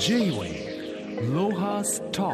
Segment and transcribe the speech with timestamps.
[0.00, 2.32] J-Way ロハスト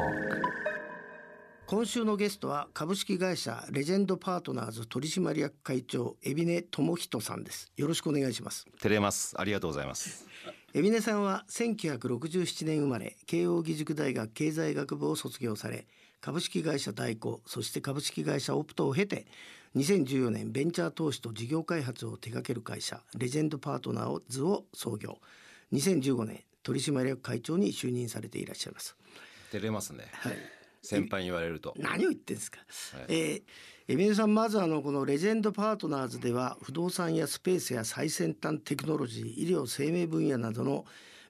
[1.66, 7.70] 今週のゲストは株式会社レジェンドパートナーズ取締役会長海老根智人さんです。
[7.76, 8.66] よろしくお願いします。
[8.80, 9.34] 照れます。
[9.38, 10.26] ありがとうございます。
[10.74, 15.86] 海老根さんは1967年生まれ慶應義塾大学経済学部を卒業され
[16.20, 19.26] 株式会社大工そして株式会社オプトを経て
[19.76, 25.18] 2014年ベンチャー投資と事業開発を手掛ける会社レジェンドパートナーズを創業。
[25.72, 28.96] 2015年取締役会長に就任されていらっしゃいます。
[29.50, 30.36] 照れますね、はい。
[30.82, 31.74] 先輩に言われると。
[31.76, 32.60] 何を言ってんですか、
[32.94, 33.06] はい。
[33.08, 33.42] えー
[33.88, 40.84] エビネさんまずあのこのレジェンドパートナーズでは不動産やスペースや最先端テクノロジー医療生命分野などの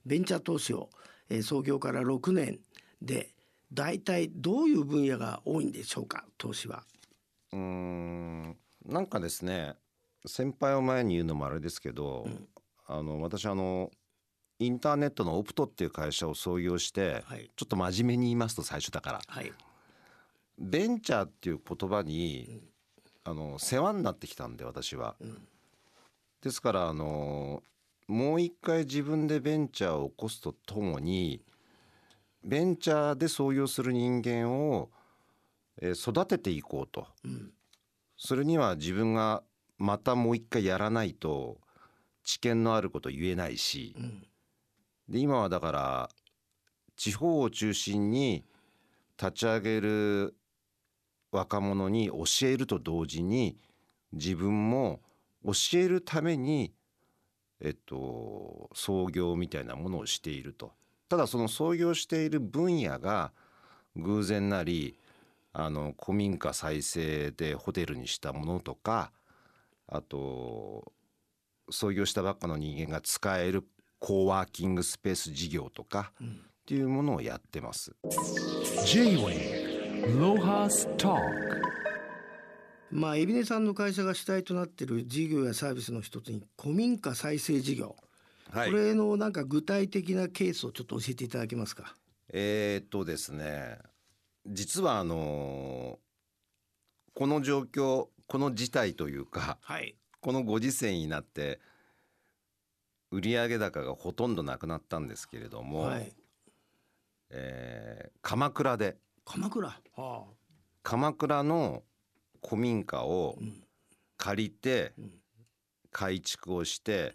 [0.05, 0.91] ベンチャー投資を、
[1.31, 2.59] えー創業から6年
[3.01, 3.31] で
[3.73, 6.27] 大体どういう分野が多いんでしょうか？
[6.37, 6.83] 投資は。
[7.53, 8.59] うーん。
[8.85, 9.77] なんかですね
[10.27, 12.29] 先輩を前に言うのもあれですけど、
[12.87, 13.91] あの私あの
[14.61, 17.51] インターネットのオプトっていう会社を創業して、はい。
[17.57, 19.21] ちょっと真面目に言いますと最初だから。
[19.27, 19.51] はい、
[20.59, 22.61] ベンチャーっていう言葉に、
[23.25, 25.17] あの世話になってきたんで私は、
[26.43, 27.63] ですからあの
[28.07, 31.43] もう一回自分でベンチャーを起こすとともに
[32.43, 34.91] ベンチャーで創業する人間を、
[35.81, 37.07] えー育てていこうと、
[38.19, 39.43] それには自分が
[39.79, 41.59] またもう一回やらないと
[42.25, 43.97] 知見のあること言えないし、
[45.11, 46.11] で今はだから
[46.97, 48.45] 地方を中心に
[49.21, 50.37] 立ち上げる
[51.33, 53.59] 若者に教えると同時に
[54.13, 55.01] 自分も
[55.45, 56.73] 教えるために
[57.61, 60.73] えっと創業みたいなものをしていると。
[61.09, 63.33] ただその創業している分野が
[63.97, 64.97] 偶然なり
[65.53, 69.11] あの古民家再生でホテルにしたものとか
[69.89, 70.93] あと
[71.69, 73.67] 創業したばっかの人間が使える
[74.01, 76.27] コーワーキングスペース事業とかっ
[76.67, 77.95] ていうものをやってます。
[78.87, 81.17] J-Way ロハスト
[82.91, 87.95] まあ海老根さんの会社が主体となっている事業やサービスの一つに古民家再生事業、
[88.51, 91.95] はいこれのなんか具体的なケースをちょっと教えていただけますか？
[92.33, 93.79] えーっとですね
[94.47, 96.01] 実はあの
[97.15, 99.95] この状況この事態というかはい。
[100.21, 101.61] このご時世になって
[103.11, 106.13] 売上高がほとんどなくなったんですけれども、はい。
[107.31, 109.69] えー鎌倉で鎌倉？
[109.69, 110.23] はあ。
[110.83, 111.83] 鎌倉の
[112.45, 113.37] 古民家を
[114.17, 114.93] 借りて
[115.91, 117.15] 改築をして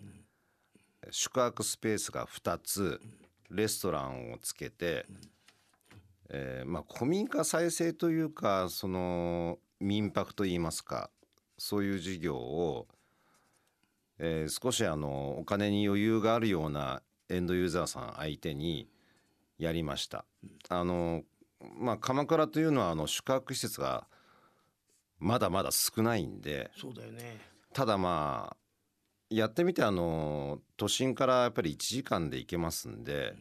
[1.11, 2.99] 宿泊スペースが2つ
[3.49, 5.05] レストランをつけて、
[6.29, 11.09] えーまあ古民家再生というかその民泊といいますか
[11.57, 12.87] そういう事業を、
[14.19, 18.87] えー少しあのお金に余裕があるようなエンドユーザーさん相手に
[19.57, 20.25] やりました。
[20.69, 21.23] あの
[21.77, 24.07] まあ鎌倉というのはあの宿泊施設が
[25.19, 27.39] まだまだ少ないんでそうだよね。
[27.73, 28.57] ただまあ
[29.29, 33.35] やってみてあの都心からやっぱり1時間で行けますんで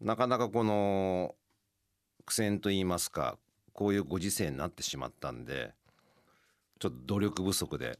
[0.00, 1.34] なかなかこの
[2.26, 3.38] 苦戦と言いますか
[3.72, 5.72] こういうご時世になってしまったんで
[6.78, 7.98] ちょっと努力不足で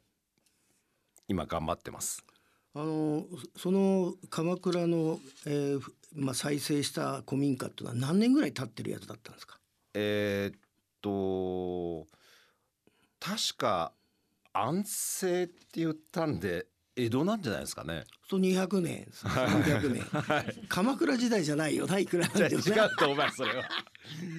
[1.30, 2.24] 今頑張ってます。
[2.74, 3.24] あの
[3.56, 9.58] その鎌倉の、えーふまあ、再生した古民家っていうのは何年ぐらい経ってるやつだったんですか？
[9.94, 10.60] えーっ
[11.00, 12.08] と
[13.20, 13.92] 確か
[14.52, 18.04] 安政って言ったんで江戸なんじゃないですかね。
[18.28, 23.68] そう200年300年、鎌倉時代じゃないよないくらなんでもね違うと思いますそれは。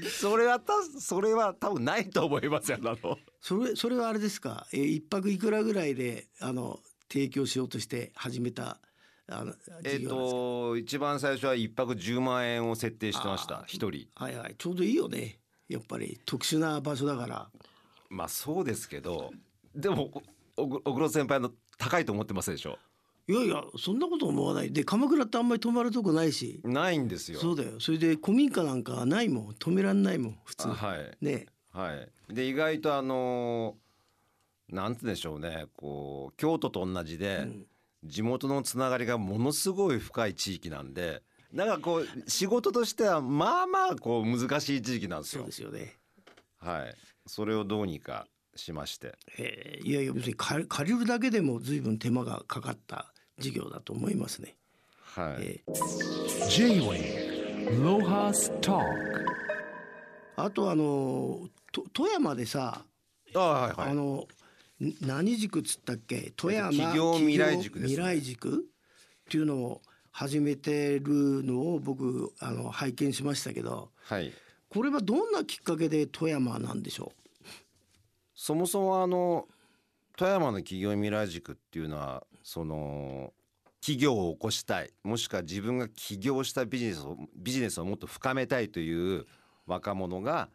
[0.09, 3.17] それはたそれは多分ないと思いますよあの。
[3.39, 6.79] それそれはあれですか、えー一泊いくらぐらいであの
[7.11, 8.79] 提供しようとして始めた
[9.27, 14.07] あのえっと一番最初は一泊10万円を設定してました一人。
[14.15, 15.39] はいはいちょうどいいよね
[15.69, 17.49] やっぱり特殊な場所だから
[18.09, 19.31] まあそうですけど
[19.75, 20.11] でも
[20.57, 22.77] おお小黒先輩の高いと思ってますでしょ。
[23.31, 24.71] いやいやそんなこと思わない。
[24.73, 26.61] で鎌倉ってあんまり泊まるとこないし。
[26.63, 27.39] ないんですよ。
[27.39, 27.79] そうだよ。
[27.79, 29.49] それで古民家なんかないもん。
[29.53, 30.67] 止めらんないもん普通。
[30.67, 31.17] あはい。
[31.21, 31.47] ね。
[31.71, 31.93] は
[32.29, 33.77] い、で意外とあの
[34.69, 35.67] なんて言うんでしょうね。
[35.77, 37.47] こう京都と同じで、
[38.03, 41.21] 地元のつながりがものすごい深い地域なんで
[41.53, 45.45] なんかこう仕事としてはまあまあこう難しい地域なんですそうよ。
[45.47, 45.95] ですよね。
[46.57, 46.95] はい、
[47.25, 49.17] それをどうにかしまして。
[49.37, 49.79] え。
[49.83, 54.55] ーいやいや別に借りるだけでも随分手間がかかった事業だと思いますね。
[55.15, 58.79] はい、えー J-Way ロハスト
[60.35, 62.83] あとあのと富山でさ、
[63.35, 63.91] あはいはい。
[63.91, 64.27] あの
[64.81, 66.31] ん何塾っつったっけ？
[66.35, 67.95] 富山企業未来塾ですね。
[67.95, 68.55] 未来塾？
[68.57, 68.59] っ
[69.29, 74.33] ていうのを始めてるのを僕あの拝見しましたけどはい。
[74.69, 77.11] これはどんなきっかけで富山なんでしょ
[78.33, 79.47] そもそもあの
[80.17, 83.31] 富山の企業未来塾っていうのはその
[83.79, 89.25] 企業を起こしたいもしくは自分が起業したビジネスをビジネスをもっと深めたいという
[89.65, 90.49] 若者が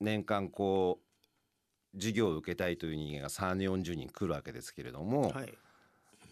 [0.00, 0.98] 年間こ
[1.94, 5.52] う授業を受けたいという人間が3 4 0人来るわけですけれども、うはい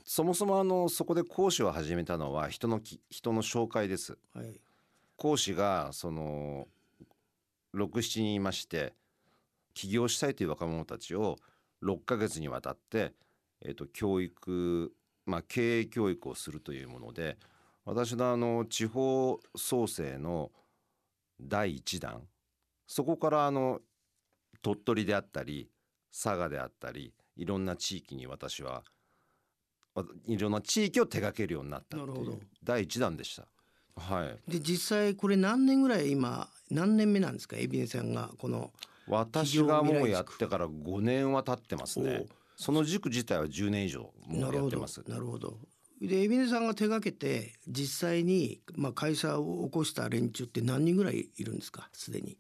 [0.07, 4.17] そもそもあのそこで講師を始めたのは人のき人の紹介です。
[4.35, 4.59] はい
[5.17, 6.67] 講師がその
[7.75, 8.95] 67人いまして
[9.75, 11.37] 起業したいという若者たちを
[11.83, 13.13] 6ヶ月にわたって、
[13.65, 14.93] えー、と教育、
[15.27, 17.39] まあ、経営教育をするというもので
[17.85, 20.51] 私のあの地方創生の
[21.41, 22.23] 第1弾
[22.87, 23.81] そこからあの
[24.63, 25.69] 鳥取であったり
[26.13, 28.85] 佐賀であったりいろんな地域に私は
[29.95, 33.47] わいろんな地域を手掛けるようになったっていう第1弾でした。
[33.97, 34.51] はい。
[34.51, 37.57] で実際これ何年ぐらい今何年目なんですか？
[37.57, 38.73] 海老根さんがこの
[39.07, 42.27] 私がもうやってから5年は経ってますね
[42.57, 45.03] その塾自体は10年以上もなるほどうやってます。
[45.09, 45.59] なるほど
[46.01, 51.89] で海老根さんが手がけて実際に、まあ、会社を起こした連中って何人ぐらいいるんですか？
[51.93, 52.37] すでに。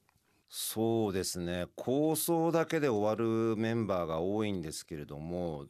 [0.49, 1.67] そうですね。
[1.75, 5.67] 構想だけで終わるメンバーが多いんですけれども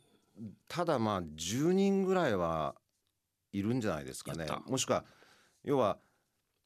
[0.69, 2.75] ただまあ10人ぐらいは
[3.53, 4.47] いるんじゃないですかね。
[4.67, 5.05] もしくは
[5.63, 5.99] 要は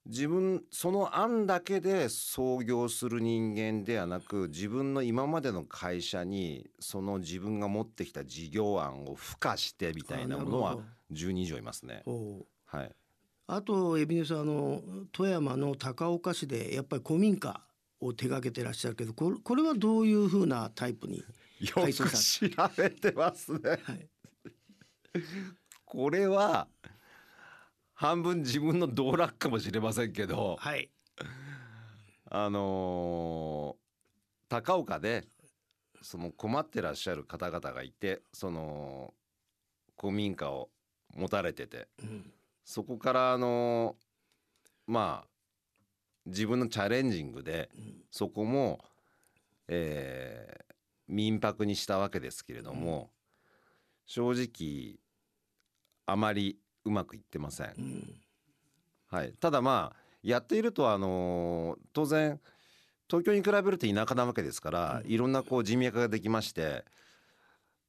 [0.08, 12.02] 自分その案だけで創業する人間ではなく自分の今までの会社にその自分が持ってきた事業案を付加してみたいなものはあなる10人以上いますね。
[12.64, 12.92] はい、
[13.48, 14.82] あと海老根さんあの
[15.12, 17.60] 富山の高岡市でやっぱり古民家
[18.00, 23.60] を手がけてらっしゃるけどこれこれはどういうふうなタイプに、よく調べてますね。
[23.82, 24.08] はい、
[25.84, 26.66] これは
[28.00, 30.88] 半分自分の道楽かもしれませんけど、はい。
[32.30, 33.88] あのー
[34.48, 35.24] 高岡で
[36.00, 39.12] その困ってらっしゃる方々がいてその
[40.00, 40.70] 古民家を
[41.14, 42.32] 持たれててうん。
[42.64, 45.28] そこからあのーまあ
[46.24, 47.94] 自分のチャレンジングでうん。
[48.12, 48.78] そこも、
[49.66, 50.64] えー
[51.10, 53.10] 民泊にしたわけですけれども、
[54.04, 55.00] 正直
[56.04, 57.74] あまりうまくいってません。
[57.78, 58.20] うん。
[59.10, 62.40] はい、ただまあやっているとあのー当然
[63.08, 66.84] 東京に比べると田舎なわけですから、いろんなこう人脈ができまして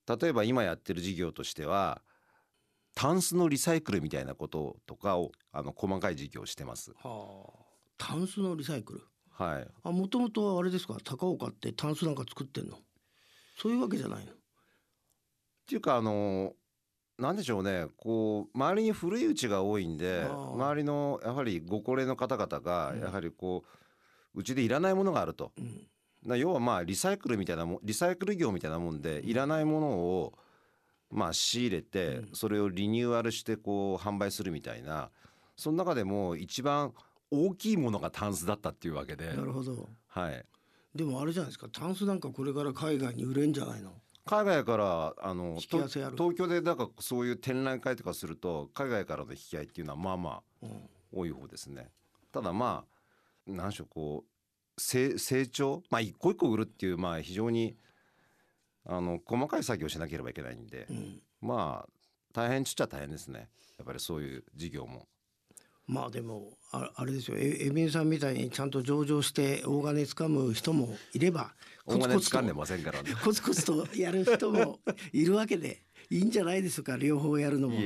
[0.07, 2.01] 例えば今やってる事業としては
[2.95, 6.91] タンスのリサイクルみたいなこととかをあの細かい事業をしてます。
[7.03, 7.63] はあ。
[7.97, 9.01] タンスのリサイクル？
[9.29, 10.97] はい、あもともとあれですか？
[11.03, 12.77] 高岡ってタンスなんか作ってんの？
[13.57, 14.31] そういうわけじゃないの？
[14.31, 14.35] っ
[15.67, 16.53] ていうかあの
[17.19, 17.87] なんでしょうね。
[17.97, 23.01] こう周りに古い家が多いんで周りのやはりご高齢の方々がうん。
[23.01, 23.63] やはりこ
[24.33, 25.51] ううちでいらないものがあると。
[25.57, 25.87] うん。
[26.25, 30.33] な要はまあリサイクルみたいなもリサイクル業みたいなもんでいらないものを
[31.11, 32.29] まあ仕入れてうん。
[32.33, 35.09] それをリニューアルしてこう販売するみたいな
[35.55, 36.93] その中でも一番
[37.31, 39.27] 大きいものがタンスだったっていうわけで。
[39.33, 39.89] なるほど。
[40.07, 40.45] はい。
[40.95, 41.67] でもあれじゃないですか。
[41.71, 43.91] タンスなんかこれから海外に売れんじゃないの？
[44.29, 50.89] 海外からあの東京でだからそういう展覧会とかすると海外からの引き合いっていうのはまあまあうん。
[51.11, 51.89] 多い方ですね。
[52.31, 57.75] ただまあ何でしょうこう成成長まあ一個一個売るっていうまあ非常に
[58.85, 61.21] あの細かい作業をしなければいけないんで、うん。
[61.41, 61.89] まあ
[62.31, 63.49] 大変っちっちゃ大変ですね。
[63.79, 65.07] やっぱりそういう事業も
[65.89, 67.37] まあでもああれですよ。
[67.39, 73.09] えエビンさんみたいにちゃんと上場して大金掴む人もいればコツコ掴んでツませんからね。
[73.09, 74.79] と コツコツとやる人も
[75.11, 75.81] いるわけで
[76.11, 76.95] いいんじゃないですか。
[76.95, 77.79] 両方やるのも。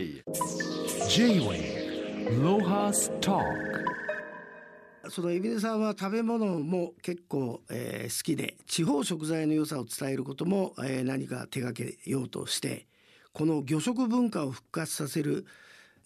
[5.10, 12.86] その海老根さんは食べ物も結構、えー好きで地方食材の良さを伝えることも、えー何か手掛けようとして
[13.31, 15.45] この魚食文化を復活させる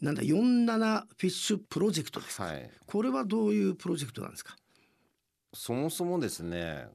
[0.02, 2.70] なんだ47フィッシュプロジェクトですか、はい。
[2.86, 4.56] これはどういうプロジェクトなんですか？
[5.54, 6.88] そもそもですね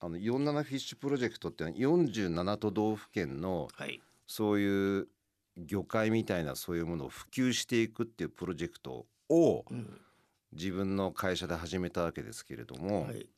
[0.00, 4.00] あの47フィッシュプロジェクトっていうのは47都道府県のはい。
[4.26, 5.08] そういう
[5.56, 10.00] 魚介みたいなそういうものを普及していくっていうプロジェクトをうん。
[10.52, 13.28] 自分の会社で始めたわけですけれども、はい。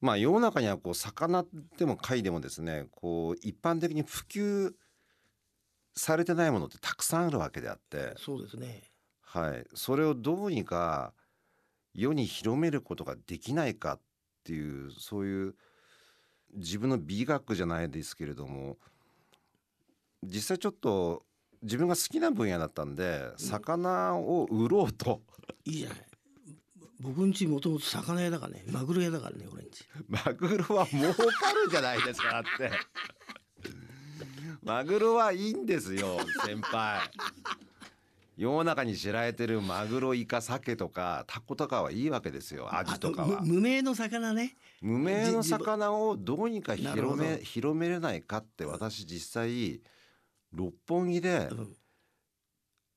[0.00, 1.44] まあ世の中にはこう魚
[1.76, 4.72] でも貝でもですねこう一般的に普及
[5.96, 8.82] されてないものってたくさんあるわけであって、そうですね。
[9.22, 11.12] はい、それをどうにか
[11.92, 14.00] 世に広めることができないかっ
[14.44, 15.54] ていうそういう
[16.54, 18.76] 自分の美学じゃないですけれども
[20.22, 21.24] 実際ちょっと
[21.62, 25.22] 自分が好きな分野だったんで魚を売ろうと。
[25.64, 25.98] いいじゃない。
[27.00, 28.64] 僕んちもともと魚屋だからね。
[28.68, 32.70] マグロ屋だからね俺んちマグロは儲かるじゃないですかだって
[34.64, 37.10] マグロはいいんですよ先輩。
[38.36, 43.42] 世の中に知られてるマグロイカサケとかタコとかはいいわけですよアジとかは。
[43.42, 44.56] 無名の魚ね。
[44.80, 49.80] 無名の魚をどうにか広め広めれないかって私実際
[50.52, 51.76] 六本木でうん。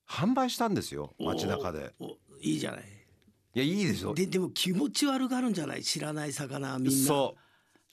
[0.08, 1.92] 販売したんですよ街中で。
[2.00, 2.80] おいいじゃない。
[3.54, 4.14] いやいいでしょ。
[4.14, 5.82] ででも気持ち悪がるんじゃない？
[5.82, 7.06] 知らない魚みんな。
[7.06, 7.36] そ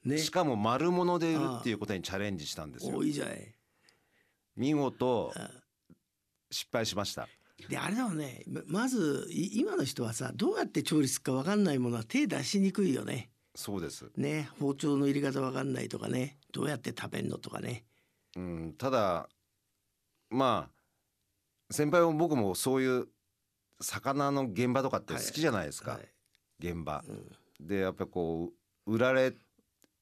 [0.05, 0.09] う。
[0.09, 0.17] ね。
[0.17, 2.97] しかも丸物で売るっていうことにチャレンジしたんですよ。
[2.97, 3.54] おいいじゃない
[4.55, 5.49] 見事あ
[6.51, 7.27] 失敗しました。
[7.69, 8.43] であれだもんね。
[8.47, 13.29] ままずい今の人はさどうやって調理するか分かんないものは手出しにくいよね。
[13.55, 14.49] そうです、ね。
[14.59, 16.37] 包丁の入れ方分かんないとかね。
[16.51, 17.85] どうやって食べんのとかね。
[18.35, 19.29] うん、ただ
[20.29, 23.07] まあ先輩も僕もそういう
[23.81, 26.09] 魚の現場とかって好きじゃないですか、はい。
[26.59, 27.03] 現場。
[27.07, 27.67] うん。
[27.67, 28.51] でやっぱこ
[28.85, 29.33] う売られ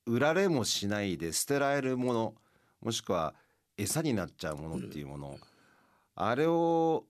[0.06, 2.36] 売られもしないで捨てられるもの
[2.82, 3.36] もしくは
[3.78, 5.38] 餌になっちゃうものっていうもの、
[6.16, 7.06] あれを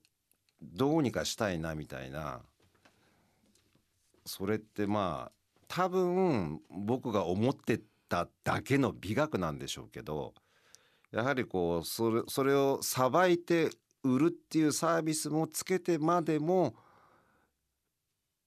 [0.62, 2.40] どうにかしたいなみたいな。
[4.26, 5.32] それってまあ
[5.68, 10.34] 多分僕が思ってただけの美学なんでしょうけど
[11.12, 13.70] やはりこうそれそれをさばいて
[14.02, 16.74] 売るっていうサービスもつけてまでも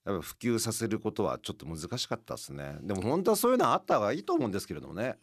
[0.05, 2.77] やっぱ普及させることはちょっと難しかったですね。
[2.81, 5.17] でも本当はそういうのあった方がいいと思うんですけれどもね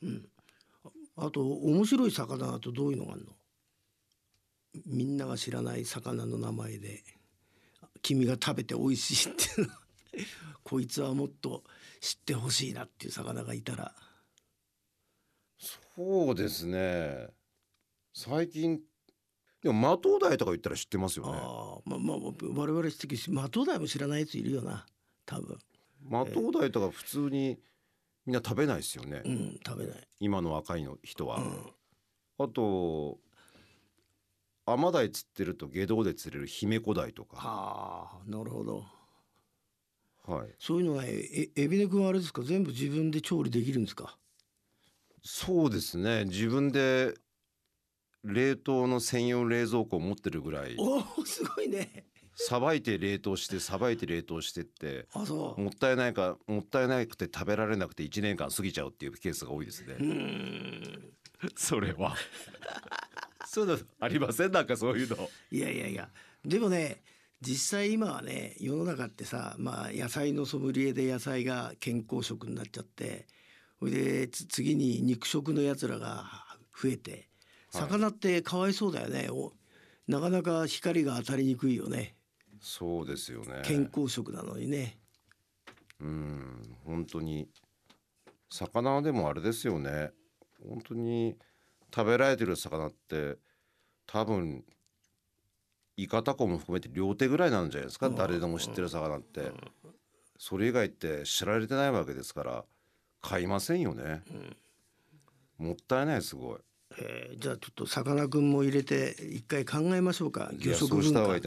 [1.16, 3.32] あと面白い魚だとどういうのがあるの？
[4.86, 7.02] みんなが知らない魚の名前で。
[8.02, 9.74] 君が食べて美味しいっていうの。
[10.62, 11.62] こいつはもっと
[12.00, 13.94] 知ってほしいなっていう魚がいたら。
[15.96, 17.28] そうですね。
[18.12, 18.80] 最近。
[19.62, 21.38] でもマトウダイとか言ったら知ってますよね。
[21.40, 22.18] ああまあまあ
[22.54, 24.84] 我々知ってるしマトウダイも知らないやついるよな
[25.24, 25.58] 多分。
[26.02, 27.58] マトウダイとか普通に
[28.26, 30.08] みんな食べないですよね、うん食べない。
[30.20, 31.70] 今の若いの人は、うん。
[32.38, 33.18] あと
[34.66, 37.36] アマダイ釣ってると下道で釣れるヒメコダイとか。
[37.36, 38.84] はあなるほど。
[40.26, 40.54] はい。
[40.58, 42.42] そういうのはええ海老根君はあれですか？
[42.42, 44.16] 全部自分で調理できるんですか？
[45.22, 46.24] そうですね。
[46.24, 47.14] 自分で
[48.22, 50.76] 冷凍の専用冷蔵庫を持ってるぐらい。
[50.78, 55.60] おおすごいねさばいて冷凍してさばいて冷凍してってあそう。
[55.60, 59.96] もったいないかもったいなくて食べられなくて1年間過ぎちゃうっていうケースが多いですね。
[61.56, 62.16] それは。
[63.46, 64.52] そういうのありません？
[64.52, 65.30] なんかそういうの。
[65.50, 66.10] いやいやいや。
[66.44, 67.02] でもね
[67.40, 73.26] 実際今はね世の中ってさまあ野菜のソムリエで野菜が健康食になっちゃって
[73.78, 76.24] それでつ次に肉食のやつらが
[76.80, 77.28] 増えて
[77.70, 79.52] 魚ってかわいそうだよね、お
[80.06, 82.14] なかなか光が当たりにくいよね
[82.66, 83.60] そうですよね。
[83.62, 84.98] 健康食なのにね。
[86.00, 87.46] うん本当に
[88.48, 90.12] 魚でもあれですよね。
[90.66, 91.36] 本当に
[91.94, 93.36] 食べられてる魚って
[94.06, 94.64] 多分
[95.98, 98.08] イカタコも含めて両手ぐらいなんじゃないですか？
[98.08, 99.52] 誰でも知ってる魚って。
[100.38, 102.64] それ以外って知られてないわけですから
[103.20, 104.22] 買いませんよね。
[105.58, 106.58] もったいないすごい
[106.98, 110.50] えーじゃあちょっとさかなクンも入れて一回考えましょうか。
[110.58, 111.38] 魚食文化。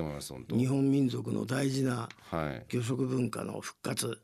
[0.56, 2.66] 日本民族の大事なはい。
[2.68, 4.20] 魚食文化の復活。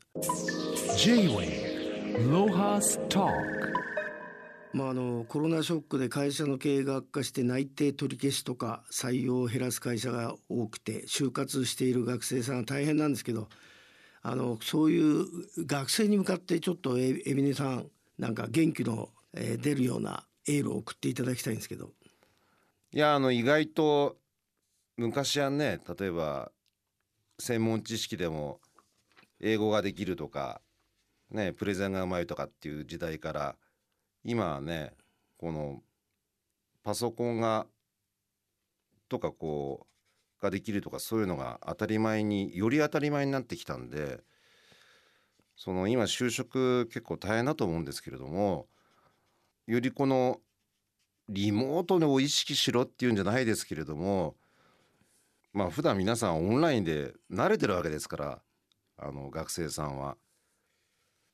[4.72, 13.48] まあ、あのコロナショックで会社の経営が悪化して内定取り消しとか採用を減らす会社が多くて就活している学生さんは大変なんですけど
[14.22, 15.26] あのそういう
[15.64, 17.86] 学生に向かってちょっとえ海老根さん
[18.18, 21.92] なんか元気の、えー出るようなエールを送っていただきたいんですけど。
[22.92, 24.16] いやあの意外と
[24.96, 26.52] 昔はね例えば
[27.40, 28.60] 専門知識でも
[29.40, 30.60] 英語ができるとか
[31.30, 33.56] ねプレゼンがうまいとかっていう時代から
[34.22, 34.92] 今はね
[35.38, 35.82] この
[36.84, 37.66] パソコンが
[39.08, 39.86] とかこ
[40.40, 44.20] うができるとかそういうのが当たり前により当たり前になってきたんで
[45.56, 48.66] その今就職結構大変だと思うんですけれども
[49.66, 50.40] よりこの
[51.28, 54.34] リモートを意識しろっていうんじゃないですけれども
[55.52, 58.42] まあ普段皆さんオンラインで慣れてるわけですから
[58.98, 60.16] あの学生さんは。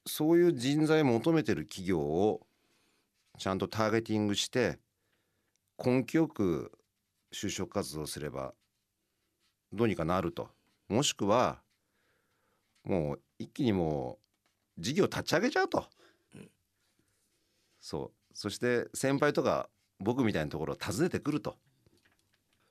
[0.06, 2.40] そういう人材を求めてる企業を
[3.38, 4.78] ちゃんとターゲティングして
[5.78, 6.72] 根気よく
[7.32, 8.54] 就職活動すれば
[9.72, 10.48] どうにかなると。
[10.88, 11.60] もしくは
[12.84, 14.18] もう一気にも
[14.78, 15.84] う事業立ち上げちゃうと、
[17.80, 19.68] そうそして先輩とか
[19.98, 21.56] 僕みたいなところを訪ねてくると。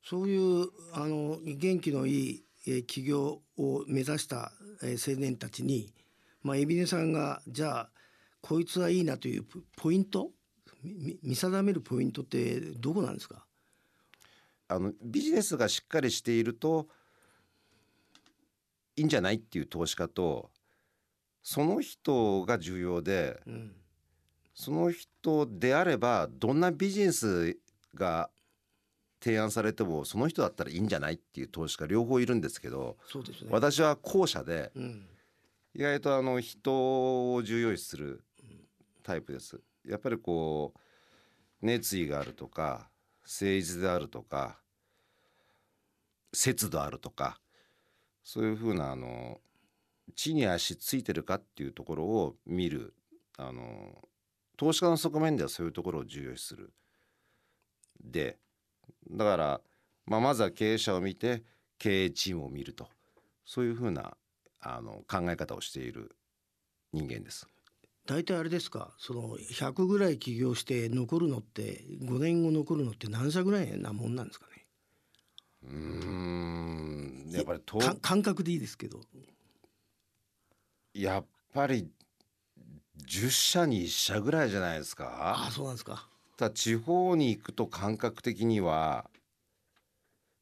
[0.04, 4.52] そういうあの元気のいい、えー起業を目指した、
[4.82, 5.94] えー青年たちに、
[6.42, 7.90] まあ、海老根さんがじゃあ
[8.42, 10.32] こいつはいいなというポポイント？
[11.22, 13.46] 見定めるポイントってどこなんですか？
[14.70, 16.88] あのビジネスがしっかりしていると
[18.96, 20.50] いいんじゃないっていう投資家と
[21.44, 23.76] その人が重要でうん
[24.60, 27.58] その人であればどんなビジネス
[27.96, 28.30] が
[29.22, 32.98] 提案されてもその人だったらいいんじゃないっていう投資家両方いるんですけど
[33.46, 33.48] ね。
[33.52, 35.08] 私は後者でうん
[35.74, 38.22] 意外とあの人を重要視する
[39.02, 39.62] タイプです。
[39.86, 40.80] やっぱりこう
[41.66, 42.90] 熱意があるとか
[43.24, 44.60] 誠実であるとか
[46.34, 47.40] 節度あるとか
[48.24, 49.40] そういうふうなあの
[50.16, 52.94] 地に足ついてるかっていうところを見る
[53.38, 54.04] あの
[54.60, 56.74] 投資家の側面ではそういうところを重要視する。
[58.04, 58.38] で
[59.10, 59.62] だから、
[60.06, 61.44] まあ、まずは経営者を見て
[61.78, 62.90] 経営チームを見ると。
[63.46, 64.18] そういうふうな
[64.60, 66.12] あの考え方をしている
[66.92, 67.48] 人間です。
[68.06, 68.94] 大体あれですか？
[68.98, 74.66] その100ぐらい起業して残るのって5年後残るのって何社ぐらいなもんなんですかね？
[75.64, 77.30] うーん。
[77.32, 77.62] やっぱり
[78.02, 79.00] 感覚でいいですけど。
[80.94, 81.90] やっぱり
[83.06, 85.52] 10社に1社ぐらいじゃないですああか。
[85.52, 86.08] そうなんですか。
[86.38, 89.10] ただ地方に行くと感覚的には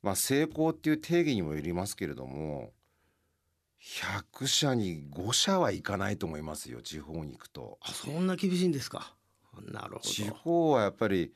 [0.04, 2.72] まあ成功っていう定義にもよりますけれども
[3.82, 7.80] 100社に5社はいかないと思いますよ地方に行くと。
[7.82, 9.16] あそんな厳しいんですか。
[9.72, 11.34] なるほ地ど方はやっぱり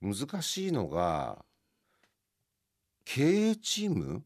[0.00, 1.44] 難しいのが
[3.04, 4.22] 経営チーム？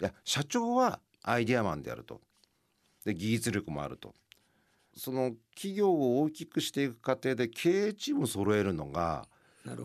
[0.00, 2.20] いや社長はアイデアマンであると。
[3.04, 4.14] で技術力もあると
[4.96, 9.26] その企業を大きくしていく過程で経営チームを揃えるのが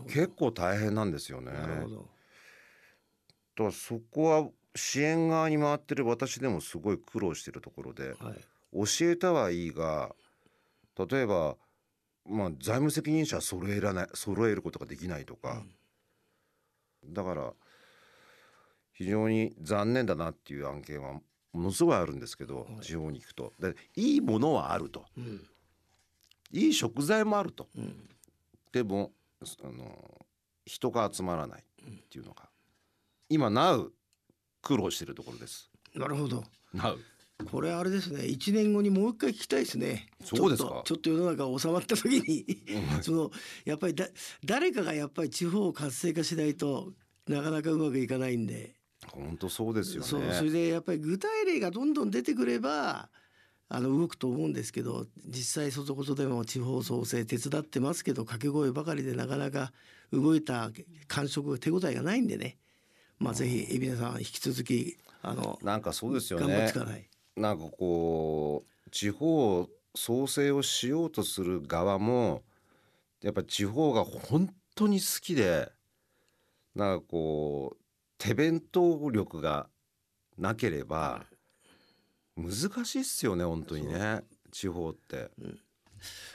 [0.08, 1.52] 結構大変なんですよね。
[1.52, 1.96] なるほど。
[1.96, 8.38] だからそこは支援側に回ってる私でもすごい苦労してるところではい。
[8.74, 10.14] 教えたはいいが
[10.98, 11.56] 例えば、
[12.26, 15.62] まあ、財務責任者は揃えらない揃えることができないとか、
[17.04, 17.52] だから
[18.92, 21.20] 非常に残念だなっていう案件は
[21.52, 22.80] ものすごいあるんですけど、はい。
[22.80, 23.52] 地方に行くと。
[23.58, 25.04] でいいものはあると。
[25.16, 25.46] うん。
[26.52, 27.68] いい食材もあると。
[27.76, 28.08] うん。
[28.72, 29.12] でも
[29.62, 30.26] あの
[30.64, 32.48] 人が集まらないっていうのが、
[33.28, 33.92] 今なう
[34.62, 35.70] 苦労してるところです。
[35.94, 36.44] なるほど。
[36.72, 36.98] なう
[37.50, 38.20] これあれですね。
[38.20, 40.06] 1年後にもう一回聞きたいですね。
[40.24, 40.68] そうですか？
[40.68, 42.46] ちょっとちょっと世の中収まった時に。
[43.02, 43.30] その
[43.64, 44.08] やっぱりだ
[44.44, 46.92] 誰かがやっぱり地方を活性化しないと
[47.26, 48.74] なかなかうまくいかないんで
[49.20, 50.08] 本当そうですよね。
[50.08, 53.08] そうそれでやっぱり具体例がどんどん出てくれば
[53.68, 59.72] あの動くと思うんですけど実際外こそでも地方創生手伝ってますけど掛け声ばかりでなかなか
[60.12, 60.70] 動いた
[61.08, 62.58] 感触手応えがないんでね
[63.18, 67.08] まあぜひ海老名さん引き続きあのなんかそうですよ頑張ってね。
[67.36, 72.42] なんかこう地方創生をしようとする側も
[73.22, 75.70] やっぱ地方が本当に好きで
[76.74, 77.81] なんかこう
[78.22, 79.66] 手弁当力が
[80.38, 81.24] なければ
[82.36, 85.28] 難しいっすよね本当にね地方って。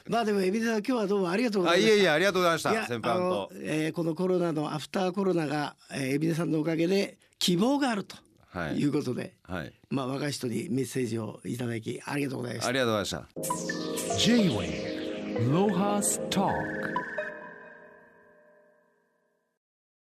[0.10, 1.94] まあでも海老名さん今日はどうもありがとうございました。
[1.94, 3.50] あいえいえありがとうございました先輩と。
[3.56, 8.18] えーこのコロナのアフターコロナが、えー、海老名さんのおかげで希望があると
[8.50, 12.72] はいいうことで、はいまあ若い人にメッセージをいただきありがとうございましたあ。
[12.74, 14.18] りがとうございました。
[14.18, 16.97] J-Wave Lohas Talk